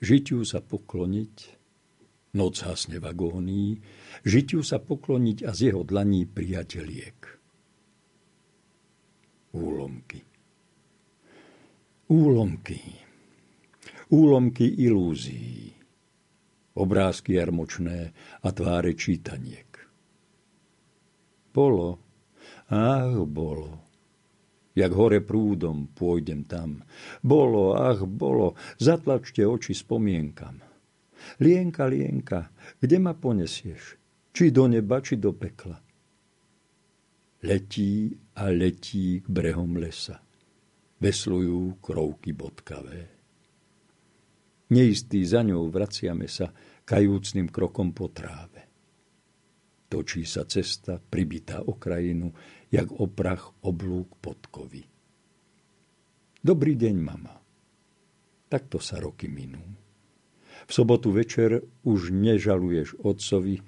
Žitiu 0.00 0.40
sa 0.48 0.64
pokloniť 0.64 1.60
Noc 2.30 2.62
hasne 2.62 3.02
v 3.02 3.04
agónii, 3.10 3.70
žitiu 4.22 4.62
sa 4.62 4.78
pokloniť 4.78 5.42
a 5.42 5.50
z 5.50 5.70
jeho 5.70 5.82
dlaní 5.82 6.30
prijať 6.30 6.78
liek. 6.78 7.20
Úlomky. 9.50 10.22
Úlomky. 12.06 12.78
Úlomky 14.14 14.66
ilúzií. 14.78 15.74
Obrázky 16.78 17.34
jarmočné 17.34 18.14
a 18.46 18.48
tváre 18.54 18.94
čítaniek. 18.94 19.74
Bolo, 21.50 21.98
ach 22.70 23.26
bolo, 23.26 23.89
jak 24.80 24.92
hore 24.96 25.20
prúdom 25.20 25.92
pôjdem 25.92 26.48
tam. 26.48 26.80
Bolo, 27.20 27.76
ach, 27.76 28.00
bolo, 28.08 28.56
zatlačte 28.80 29.44
oči 29.44 29.76
spomienkam. 29.76 30.64
Lienka, 31.44 31.84
lienka, 31.84 32.48
kde 32.80 32.96
ma 32.96 33.12
ponesieš? 33.12 34.00
Či 34.32 34.48
do 34.48 34.64
neba, 34.64 35.04
či 35.04 35.20
do 35.20 35.36
pekla? 35.36 35.76
Letí 37.44 38.12
a 38.40 38.48
letí 38.48 39.20
k 39.20 39.26
brehom 39.28 39.76
lesa. 39.76 40.16
Veslujú 41.00 41.80
krovky 41.80 42.36
bodkavé. 42.36 43.20
Neistý 44.70 45.24
za 45.24 45.42
ňou 45.42 45.66
vraciame 45.72 46.30
sa 46.30 46.52
kajúcným 46.84 47.48
krokom 47.50 47.90
po 47.90 48.12
tráve. 48.12 48.70
Točí 49.90 50.22
sa 50.22 50.46
cesta, 50.46 51.02
pribitá 51.02 51.66
o 51.66 51.74
krajinu, 51.74 52.30
jak 52.70 52.88
oprach 52.94 53.50
oblúk 53.66 54.14
podkovy. 54.22 54.86
Dobrý 56.40 56.78
deň, 56.78 56.96
mama. 57.02 57.36
Takto 58.46 58.78
sa 58.78 59.02
roky 59.02 59.26
minú. 59.26 59.60
V 60.64 60.70
sobotu 60.70 61.10
večer 61.10 61.66
už 61.82 62.14
nežaluješ 62.14 63.02
otcovi, 63.02 63.58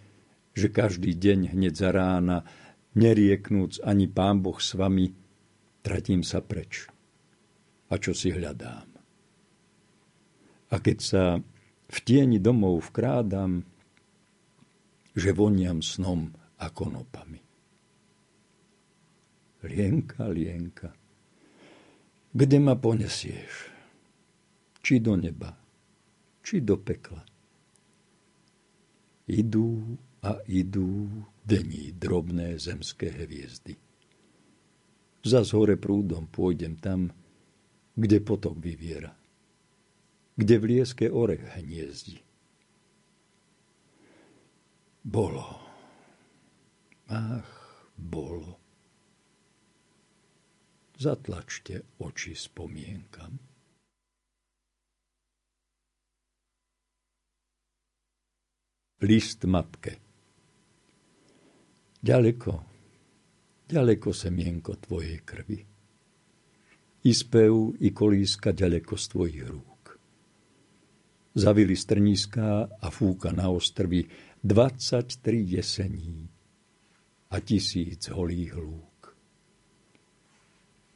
že 0.54 0.66
každý 0.70 1.18
deň 1.18 1.52
hneď 1.52 1.74
za 1.74 1.90
rána, 1.90 2.46
nerieknúc 2.94 3.82
ani 3.82 4.06
pán 4.06 4.38
Boh 4.40 4.56
s 4.62 4.78
vami, 4.78 5.10
tratím 5.82 6.22
sa 6.22 6.38
preč. 6.40 6.86
A 7.90 7.98
čo 7.98 8.14
si 8.14 8.30
hľadám? 8.30 8.88
A 10.72 10.76
keď 10.80 10.98
sa 11.02 11.24
v 11.92 11.98
tieni 12.00 12.40
domov 12.40 12.88
vkrádam, 12.88 13.66
že 15.12 15.36
voniam 15.36 15.84
snom 15.84 16.32
a 16.56 16.72
konopami. 16.72 17.41
Lienka, 19.62 20.26
lienka, 20.26 20.90
kde 22.34 22.58
ma 22.58 22.74
ponesieš? 22.74 23.70
Či 24.82 24.98
do 24.98 25.14
neba, 25.14 25.54
či 26.42 26.58
do 26.66 26.74
pekla? 26.82 27.22
Idú 29.30 29.94
a 30.26 30.42
idú 30.50 31.06
dení 31.46 31.94
drobné 31.94 32.58
zemské 32.58 33.14
hviezdy. 33.14 33.78
Zas 35.22 35.54
hore 35.54 35.78
prúdom 35.78 36.26
pôjdem 36.26 36.74
tam, 36.82 37.14
kde 37.94 38.18
potok 38.18 38.58
vyviera, 38.58 39.14
kde 40.34 40.54
v 40.58 40.64
lieske 40.74 41.06
orech 41.06 41.46
hniezdi. 41.54 42.18
Bolo. 45.06 45.46
Ach, 47.06 47.46
bolo 47.94 48.61
zatlačte 51.02 51.98
oči 51.98 52.38
spomienkam. 52.38 53.34
List 59.02 59.42
matke 59.50 59.98
Ďaleko, 62.02 62.52
ďaleko 63.70 64.10
semienko 64.10 64.74
tvojej 64.82 65.22
krvi. 65.22 65.58
I 67.06 67.12
spev, 67.14 67.78
i 67.78 67.94
kolíska 67.94 68.50
ďaleko 68.50 68.98
z 68.98 69.04
tvojich 69.06 69.46
rúk. 69.46 69.82
Zavili 71.38 71.78
strniská 71.78 72.66
a 72.82 72.88
fúka 72.90 73.30
na 73.30 73.54
ostrvi 73.54 74.02
23 74.42 75.14
jesení 75.46 76.26
a 77.30 77.38
tisíc 77.38 78.10
holých 78.10 78.54
lúk. 78.58 78.91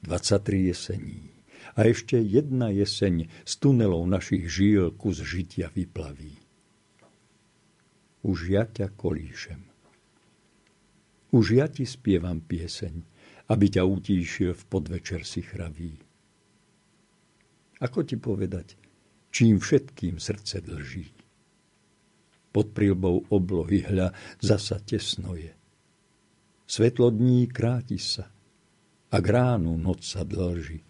23 0.07 0.71
jesení. 0.71 1.35
A 1.75 1.83
ešte 1.85 2.17
jedna 2.23 2.71
jeseň 2.71 3.27
z 3.43 3.53
tunelov 3.59 4.07
našich 4.07 4.47
žíl 4.47 4.95
kus 4.95 5.19
žitia 5.21 5.69
vyplaví. 5.75 6.39
Už 8.23 8.39
ja 8.49 8.65
ťa 8.65 8.95
kolíšem. 8.95 9.67
Už 11.35 11.59
ja 11.59 11.67
ti 11.67 11.83
spievam 11.83 12.39
pieseň, 12.39 12.95
aby 13.51 13.67
ťa 13.67 13.83
utíšil 13.83 14.55
v 14.55 14.63
podvečer 14.71 15.27
si 15.27 15.43
chraví. 15.43 15.99
Ako 17.83 18.07
ti 18.07 18.17
povedať, 18.17 18.79
čím 19.35 19.61
všetkým 19.61 20.17
srdce 20.17 20.65
dlží? 20.65 21.13
Pod 22.55 22.73
prilbou 22.73 23.29
oblohy 23.29 23.85
hľa 23.85 24.17
zasa 24.41 24.81
tesno 24.81 25.37
je. 25.37 25.53
Svetlo 26.65 27.13
dní 27.13 27.47
kráti 27.53 28.01
sa 28.01 28.33
a 29.17 29.25
k 29.25 29.33
noc 29.57 30.05
sa 30.05 30.29
dlží. 30.29 30.85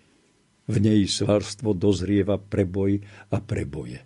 V 0.66 0.76
nej 0.82 1.06
svarstvo 1.06 1.78
dozrieva 1.78 2.42
preboj 2.42 2.98
a 3.30 3.38
preboje. 3.38 4.02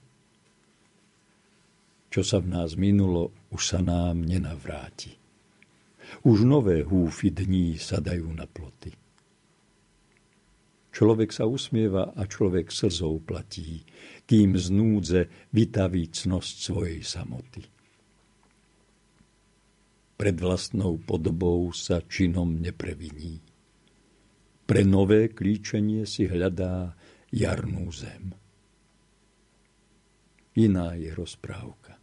Čo 2.12 2.20
sa 2.20 2.36
v 2.36 2.52
nás 2.52 2.76
minulo, 2.76 3.32
už 3.48 3.62
sa 3.64 3.80
nám 3.80 4.20
nenavráti. 4.20 5.16
Už 6.20 6.44
nové 6.44 6.84
húfy 6.84 7.32
dní 7.32 7.80
sa 7.80 7.96
dajú 7.96 8.28
na 8.36 8.44
ploty. 8.44 8.92
Človek 10.92 11.32
sa 11.32 11.48
usmieva 11.48 12.12
a 12.12 12.28
človek 12.28 12.68
slzou 12.68 13.24
platí, 13.24 13.88
kým 14.28 14.52
z 14.58 14.66
núdze 14.68 15.20
vytaví 15.54 16.12
cnosť 16.12 16.54
svojej 16.60 17.00
samoty. 17.00 17.64
Pred 20.20 20.36
vlastnou 20.36 21.00
podobou 21.00 21.72
sa 21.72 22.04
činom 22.04 22.60
nepreviní 22.60 23.49
pre 24.70 24.86
nové 24.86 25.34
klíčenie 25.34 26.06
si 26.06 26.30
hľadá 26.30 26.94
jarnú 27.34 27.90
zem. 27.90 28.30
Iná 30.54 30.94
je 30.94 31.10
rozprávka. 31.10 31.98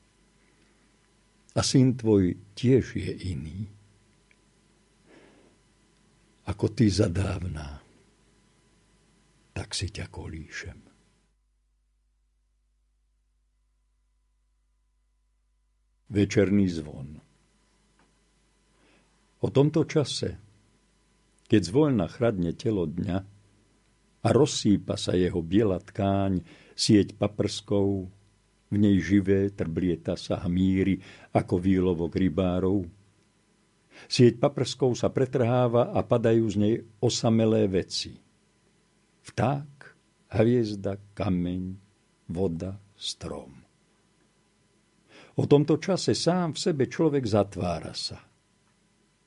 A 1.56 1.62
syn 1.64 1.96
tvoj 1.96 2.36
tiež 2.60 3.00
je 3.00 3.14
iný. 3.32 3.72
Ako 6.44 6.76
ty 6.76 6.92
zadávna, 6.92 7.80
tak 9.56 9.72
si 9.72 9.88
ťa 9.88 10.12
kolíšem. 10.12 10.80
Večerný 16.12 16.68
zvon. 16.68 17.16
O 19.40 19.48
tomto 19.56 19.88
čase 19.88 20.47
keď 21.48 21.62
zvoľna 21.64 22.12
chradne 22.12 22.52
telo 22.52 22.84
dňa 22.84 23.18
a 24.24 24.28
rozsýpa 24.36 25.00
sa 25.00 25.16
jeho 25.16 25.40
biela 25.40 25.80
tkáň, 25.80 26.44
sieť 26.76 27.16
paprskov, 27.16 28.12
v 28.68 28.76
nej 28.76 29.00
živé 29.00 29.48
trblieta 29.56 30.20
sa 30.20 30.44
hmíry 30.44 31.00
ako 31.32 31.56
výlovok 31.56 32.20
rybárov. 32.20 32.84
Sieť 34.12 34.44
paprskov 34.44 35.00
sa 35.00 35.08
pretrháva 35.08 35.96
a 35.96 36.04
padajú 36.04 36.46
z 36.52 36.58
nej 36.60 36.76
osamelé 37.00 37.72
veci. 37.72 38.20
Vták, 39.24 39.72
hviezda, 40.36 41.00
kameň, 41.16 41.64
voda, 42.28 42.76
strom. 43.00 43.56
O 45.40 45.48
tomto 45.48 45.80
čase 45.80 46.12
sám 46.12 46.60
v 46.60 46.60
sebe 46.60 46.84
človek 46.92 47.24
zatvára 47.24 47.96
sa 47.96 48.27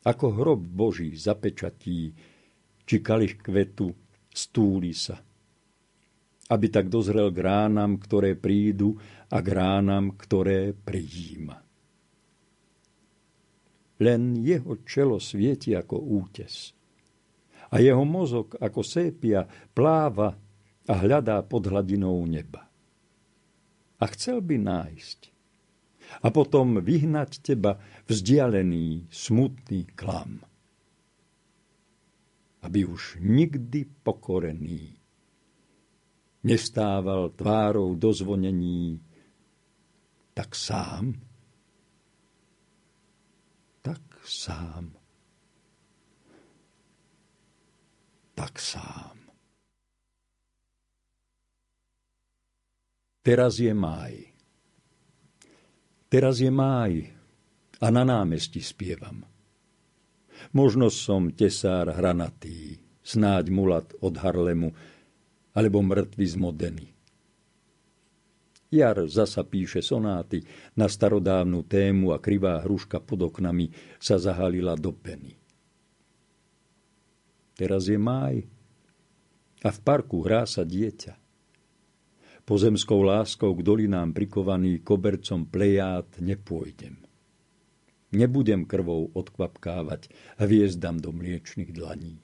ako 0.04 0.26
hrob 0.32 0.60
Boží 0.64 1.12
zapečatí, 1.12 2.12
či 2.84 2.96
kalich 3.04 3.38
kvetu 3.38 3.92
stúli 4.32 4.96
sa. 4.96 5.20
Aby 6.50 6.66
tak 6.66 6.90
dozrel 6.90 7.30
k 7.30 7.46
ránam, 7.46 8.00
ktoré 8.00 8.34
prídu 8.34 8.98
a 9.30 9.38
k 9.38 9.48
ránam, 9.54 10.18
ktoré 10.18 10.74
prijíma. 10.74 11.62
Len 14.00 14.40
jeho 14.40 14.80
čelo 14.82 15.20
svieti 15.20 15.76
ako 15.76 16.00
útes. 16.00 16.74
A 17.70 17.78
jeho 17.78 18.02
mozog 18.02 18.58
ako 18.58 18.82
sépia 18.82 19.46
pláva 19.70 20.34
a 20.90 20.94
hľadá 20.98 21.38
pod 21.46 21.70
hladinou 21.70 22.18
neba. 22.26 22.66
A 24.00 24.04
chcel 24.10 24.42
by 24.42 24.56
nájsť 24.58 25.29
a 26.18 26.28
potom 26.34 26.82
vyhnať 26.82 27.30
teba 27.40 27.78
vzdialený, 28.10 29.06
smutný 29.10 29.86
klam. 29.94 30.42
Aby 32.60 32.84
už 32.84 33.22
nikdy 33.22 33.88
pokorený 34.04 34.98
nestával 36.44 37.32
tvárou 37.32 37.94
dozvonení, 37.94 39.00
tak 40.34 40.56
sám 40.56 41.30
sám. 44.30 44.94
Tak 48.34 48.58
sám. 48.58 49.18
Teraz 53.20 53.58
je 53.60 53.74
máj. 53.74 54.29
Teraz 56.10 56.42
je 56.42 56.50
máj 56.50 57.06
a 57.78 57.86
na 57.94 58.02
námestí 58.02 58.58
spievam. 58.58 59.22
Možno 60.50 60.90
som 60.90 61.30
tesár 61.30 61.86
hranatý, 61.94 62.82
snáď 63.06 63.54
mulat 63.54 63.86
od 64.02 64.18
Harlemu, 64.18 64.74
alebo 65.54 65.78
mŕtvy 65.78 66.26
z 66.26 66.34
Modeny. 66.34 66.86
Jar 68.70 69.02
zasa 69.06 69.42
píše 69.46 69.82
sonáty 69.82 70.46
na 70.78 70.86
starodávnu 70.86 71.66
tému 71.66 72.14
a 72.14 72.18
krivá 72.22 72.58
hruška 72.62 73.02
pod 73.02 73.30
oknami 73.30 73.70
sa 73.98 74.18
zahalila 74.18 74.78
do 74.78 74.94
peny. 74.94 75.34
Teraz 77.58 77.90
je 77.90 77.98
máj 77.98 78.46
a 79.60 79.68
v 79.68 79.78
parku 79.84 80.22
hrá 80.26 80.46
sa 80.46 80.66
dieťa. 80.66 81.19
Pozemskou 82.50 83.06
láskou 83.06 83.54
k 83.54 83.62
dolinám 83.62 84.10
prikovaný 84.10 84.82
kobercom 84.82 85.46
pleját 85.46 86.18
nepôjdem. 86.18 86.98
Nebudem 88.10 88.66
krvou 88.66 89.06
odkvapkávať 89.14 90.10
hviezdam 90.42 90.98
do 90.98 91.14
mliečných 91.14 91.70
dlaní. 91.70 92.18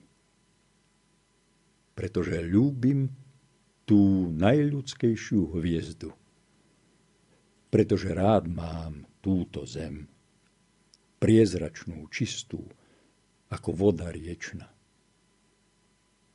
Pretože 1.95 2.43
ľúbim 2.43 3.15
tú 3.87 4.35
najľudskejšiu 4.35 5.55
hviezdu– 5.55 6.11
pretože 7.77 8.09
rád 8.15 8.49
mám 8.49 9.05
túto 9.21 9.67
zem, 9.67 10.09
priezračnú, 11.19 12.07
čistú, 12.09 12.65
ako 13.53 13.71
voda 13.77 14.09
riečna. 14.09 14.71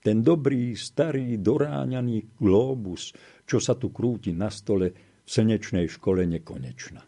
Ten 0.02 0.26
dobrý, 0.26 0.74
starý, 0.74 1.38
doráňaný 1.38 2.42
globus, 2.42 3.14
čo 3.46 3.62
sa 3.62 3.78
tu 3.78 3.94
krúti 3.94 4.34
na 4.34 4.50
stole 4.50 4.88
v 5.22 5.30
slnečnej 5.30 5.86
škole 5.86 6.26
nekonečna. 6.26 7.06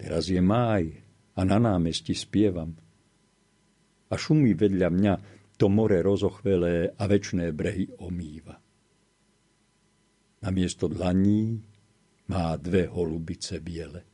Teraz 0.00 0.32
je 0.32 0.40
máj 0.40 0.96
a 1.36 1.40
na 1.44 1.60
námestí 1.60 2.16
spievam. 2.16 2.72
A 4.08 4.14
šumí 4.16 4.56
vedľa 4.56 4.88
mňa 4.88 5.14
to 5.60 5.68
more 5.68 6.00
rozochvelé 6.00 6.96
a 6.96 7.04
večné 7.04 7.52
brehy 7.52 8.00
omýva. 8.00 8.56
Namiesto 10.40 10.88
dlaní 10.88 11.60
má 12.32 12.56
dve 12.56 12.88
holubice 12.88 13.60
biele. 13.60 14.08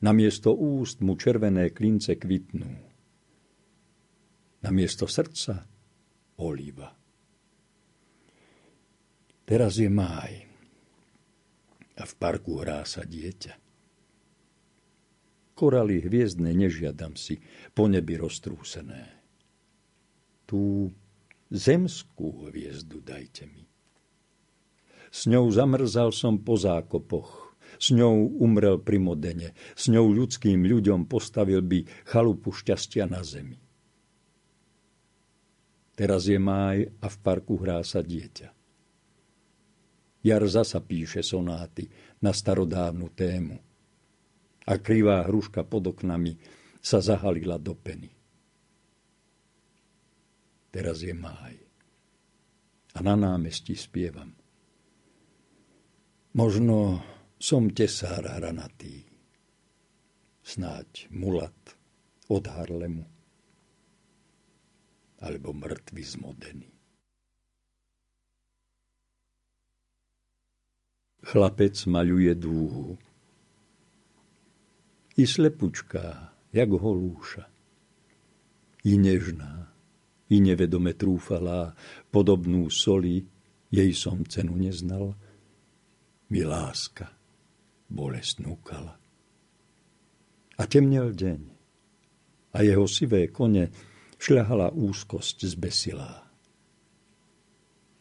Namiesto 0.00 0.56
úst 0.56 1.04
mu 1.04 1.20
červené 1.20 1.68
klince 1.76 2.16
kvitnú. 2.16 2.89
Namiesto 4.60 5.08
srdca 5.08 5.64
oliva. 6.36 6.92
Teraz 9.48 9.80
je 9.80 9.88
máj 9.88 10.44
a 11.96 12.04
v 12.04 12.12
parku 12.16 12.60
hrá 12.60 12.84
sa 12.84 13.04
dieťa. 13.04 13.56
Koraly 15.56 16.00
hviezdne 16.04 16.52
nežiadam 16.56 17.16
si, 17.16 17.40
po 17.76 17.84
nebi 17.84 18.16
roztrúsené. 18.16 19.12
Tú 20.48 20.88
zemskú 21.52 22.48
hviezdu 22.48 23.04
dajte 23.04 23.44
mi. 23.48 23.68
S 25.10 25.28
ňou 25.28 25.50
zamrzal 25.52 26.12
som 26.14 26.40
po 26.40 26.56
zákopoch. 26.56 27.56
S 27.76 27.92
ňou 27.96 28.40
umrel 28.40 28.80
pri 28.80 29.00
Modene. 29.00 29.52
S 29.76 29.88
ňou 29.88 30.08
ľudským 30.12 30.64
ľuďom 30.64 31.08
postavil 31.08 31.60
by 31.60 31.84
chalupu 32.08 32.52
šťastia 32.52 33.08
na 33.08 33.20
zemi. 33.24 33.69
Teraz 36.00 36.24
je 36.24 36.40
máj 36.40 36.88
a 37.04 37.12
v 37.12 37.16
parku 37.20 37.60
hrá 37.60 37.84
sa 37.84 38.00
dieťa. 38.00 38.48
Jar 40.24 40.40
zasa 40.48 40.80
píše 40.80 41.20
sonáty 41.20 41.92
na 42.24 42.32
starodávnu 42.32 43.12
tému. 43.12 43.60
A 44.64 44.80
krivá 44.80 45.28
hruška 45.28 45.60
pod 45.60 45.92
oknami 45.92 46.40
sa 46.80 47.04
zahalila 47.04 47.60
do 47.60 47.76
peny. 47.76 48.08
Teraz 50.72 51.04
je 51.04 51.12
máj. 51.12 51.60
A 52.96 53.04
na 53.04 53.12
námestí 53.12 53.76
spievam. 53.76 54.32
Možno 56.32 57.04
som 57.36 57.68
tesár 57.76 58.24
hranatý, 58.24 59.04
snáď 60.40 61.12
mulat 61.12 61.76
od 62.32 62.44
Harlemu, 62.48 63.19
alebo 65.20 65.52
mŕtvy 65.52 66.02
z 66.02 66.14
Modeny. 66.18 66.70
Chlapec 71.20 71.76
maľuje 71.84 72.32
dúhu. 72.34 72.96
I 75.20 75.24
slepučká, 75.28 76.32
jak 76.48 76.70
holúša. 76.72 77.44
I 78.88 78.96
nežná, 78.96 79.68
i 80.32 80.40
nevedome 80.40 80.96
trúfalá, 80.96 81.76
podobnú 82.08 82.72
soli, 82.72 83.28
jej 83.68 83.92
som 83.92 84.24
cenu 84.24 84.56
neznal– 84.56 85.12
mi 86.30 86.46
láska 86.46 87.10
bolest 87.90 88.38
núkala. 88.38 88.94
A 90.56 90.62
temnel 90.70 91.10
deň 91.10 91.40
a 92.54 92.58
jeho 92.62 92.86
sivé 92.86 93.26
kone 93.34 93.66
šľahala 94.20 94.76
úzkosť 94.76 95.48
zbesilá. 95.48 96.28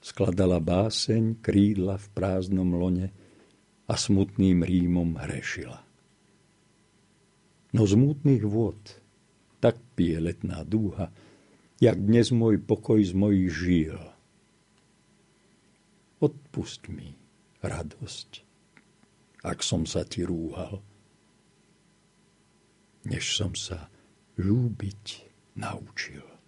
Skladala 0.04 0.60
báseň 0.60 1.40
krídla 1.40 1.96
v 1.96 2.08
prázdnom 2.12 2.76
lone 2.76 3.08
a 3.88 3.96
smutným 3.96 4.68
rímom 4.68 5.16
hrešila. 5.16 5.80
No 7.72 7.88
z 7.88 7.94
mútnych 7.96 8.44
vôd 8.44 9.00
tak 9.64 9.80
pije 9.96 10.20
letná 10.20 10.68
dúha, 10.68 11.08
jak 11.80 11.96
dnes 11.96 12.36
môj 12.36 12.60
pokoj 12.60 13.00
z 13.00 13.16
mojich 13.16 13.52
žíl. 13.56 14.00
Odpust 16.20 16.92
mi, 16.92 17.16
radosť, 17.64 18.44
ak 19.48 19.64
som 19.64 19.88
sa 19.88 20.04
ti 20.04 20.28
rúhal, 20.28 20.84
než 23.08 23.24
som 23.40 23.56
sa 23.56 23.88
ľúbiť 24.36 25.29
naučil. 25.60 26.39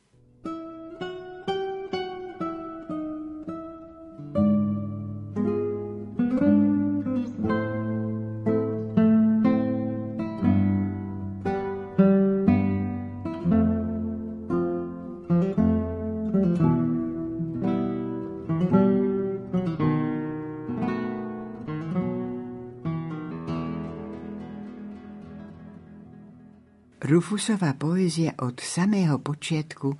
Rufusová 27.21 27.77
poézia 27.77 28.33
od 28.41 28.57
samého 28.57 29.21
počiatku 29.21 29.93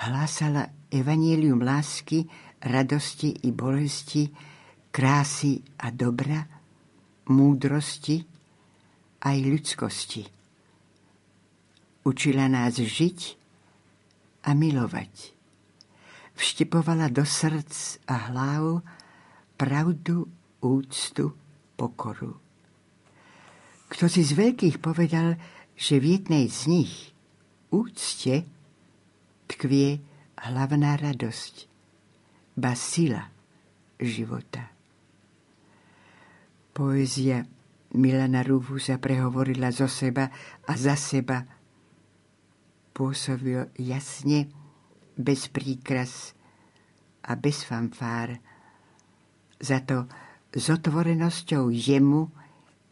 hlásala 0.00 0.88
evanielium 0.88 1.60
lásky, 1.60 2.24
radosti 2.64 3.44
i 3.44 3.52
bolesti, 3.52 4.32
krásy 4.88 5.60
a 5.84 5.92
dobra, 5.92 6.48
múdrosti 7.28 8.24
aj 9.28 9.36
ľudskosti. 9.44 10.24
Učila 12.08 12.48
nás 12.48 12.80
žiť 12.80 13.20
a 14.48 14.56
milovať. 14.56 15.36
Vštepovala 16.32 17.12
do 17.12 17.28
srdc 17.28 18.08
a 18.08 18.32
hlav 18.32 18.80
pravdu, 19.60 20.24
úctu, 20.64 21.28
pokoru. 21.76 22.40
Kto 23.92 24.04
si 24.08 24.24
z 24.24 24.32
veľkých 24.32 24.80
povedal, 24.80 25.36
že 25.78 26.02
v 26.02 26.18
jednej 26.18 26.50
z 26.50 26.66
nich, 26.66 26.94
úcte, 27.70 28.42
tkvie 29.46 30.02
hlavná 30.34 30.98
radosť, 30.98 31.70
ba 32.58 32.74
sila 32.74 33.30
života. 34.02 34.74
Poézia 36.74 37.46
Milana 37.94 38.42
Rúfusa 38.42 38.98
prehovorila 38.98 39.70
zo 39.70 39.86
seba 39.86 40.28
a 40.66 40.72
za 40.74 40.98
seba. 40.98 41.46
Pôsobil 42.90 43.70
jasne, 43.78 44.50
bez 45.14 45.46
príkras 45.46 46.34
a 47.22 47.38
bez 47.38 47.62
fanfár. 47.62 48.38
Za 49.58 49.82
to 49.82 50.10
s 50.50 50.70
otvorenosťou 50.70 51.70
jemu 51.70 52.30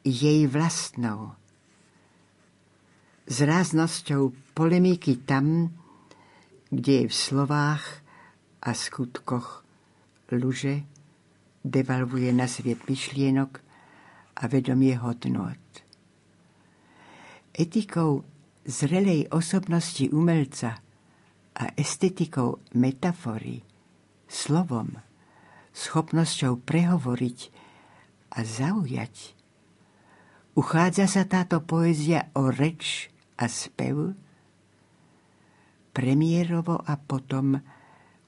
jej 0.03 0.47
vlastnou 0.47 1.35
s 3.27 3.43
ráznosťou 3.43 4.55
polemiky 4.55 5.19
tam, 5.27 5.75
kde 6.71 6.93
je 7.03 7.07
v 7.11 7.15
slovách 7.15 7.83
a 8.63 8.71
skutkoch 8.71 9.67
luže, 10.31 10.87
devalvuje 11.67 12.31
na 12.31 12.47
sviet 12.47 12.87
myšlienok 12.87 13.59
a 14.39 14.43
vedomie 14.47 14.95
hodnot. 14.95 15.59
Etikou 17.51 18.23
zrelej 18.63 19.27
osobnosti 19.35 20.07
umelca 20.15 20.79
a 21.57 21.65
estetikou 21.75 22.63
metafory, 22.79 23.67
slovom, 24.31 25.03
schopnosťou 25.75 26.63
prehovoriť 26.63 27.39
a 28.37 28.39
zaujať. 28.45 29.35
Uchádza 30.55 31.09
sa 31.09 31.25
táto 31.25 31.65
poézia 31.65 32.29
o 32.37 32.53
reč 32.53 33.09
a 33.37 33.45
spev, 33.49 34.17
premiérovo 35.93 36.77
a 36.77 36.97
potom 37.01 37.57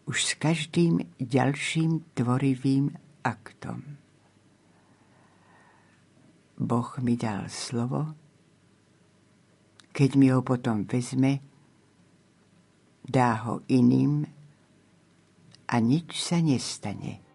už 0.09 0.16
s 0.25 0.33
každým 0.40 1.05
ďalším 1.21 2.16
tvorivým 2.16 2.97
aktom. 3.25 4.01
Boh 6.59 6.90
mi 7.05 7.14
dal 7.14 7.47
slovo, 7.53 8.16
keď 9.92 10.11
mi 10.16 10.33
ho 10.33 10.40
potom 10.40 10.88
vezme, 10.88 11.44
dá 13.05 13.44
ho 13.44 13.61
iným 13.68 14.25
a 15.68 15.75
nič 15.77 16.16
sa 16.18 16.40
nestane. 16.40 17.28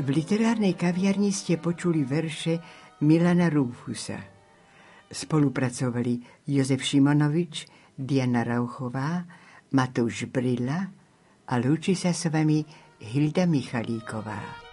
V 0.00 0.08
literárnej 0.08 0.80
kaviarni 0.80 1.28
ste 1.28 1.60
počuli 1.60 2.08
verše 2.08 2.56
Milana 3.04 3.52
Rúfusa. 3.52 4.16
Spolupracovali 5.12 6.48
Jozef 6.48 6.80
Šimonovič, 6.80 7.68
Diana 8.00 8.40
Rauchová, 8.40 9.28
Matúš 9.76 10.24
Brila 10.32 10.88
a 11.44 11.54
lúči 11.60 11.92
sa 11.92 12.16
s 12.16 12.32
vami 12.32 12.64
Hilda 12.96 13.44
Michalíková. 13.44 14.69